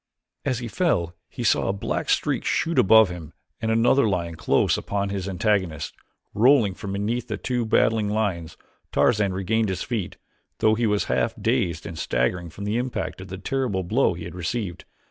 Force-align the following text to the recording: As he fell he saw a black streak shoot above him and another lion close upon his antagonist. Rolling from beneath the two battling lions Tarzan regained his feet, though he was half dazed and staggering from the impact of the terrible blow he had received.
As 0.45 0.57
he 0.57 0.67
fell 0.67 1.13
he 1.29 1.43
saw 1.43 1.67
a 1.67 1.73
black 1.73 2.09
streak 2.09 2.43
shoot 2.43 2.79
above 2.79 3.09
him 3.09 3.33
and 3.61 3.69
another 3.69 4.09
lion 4.09 4.33
close 4.33 4.75
upon 4.75 5.09
his 5.09 5.29
antagonist. 5.29 5.93
Rolling 6.33 6.73
from 6.73 6.93
beneath 6.93 7.27
the 7.27 7.37
two 7.37 7.67
battling 7.67 8.09
lions 8.09 8.57
Tarzan 8.91 9.31
regained 9.31 9.69
his 9.69 9.83
feet, 9.83 10.17
though 10.57 10.73
he 10.73 10.87
was 10.87 11.03
half 11.03 11.35
dazed 11.39 11.85
and 11.85 11.99
staggering 11.99 12.49
from 12.49 12.63
the 12.63 12.77
impact 12.77 13.21
of 13.21 13.27
the 13.27 13.37
terrible 13.37 13.83
blow 13.83 14.15
he 14.15 14.23
had 14.23 14.33
received. 14.33 14.85